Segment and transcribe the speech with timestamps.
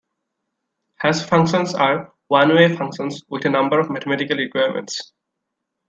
[0.95, 5.13] Hash functions are one-way functions with a number of mathematical requirements.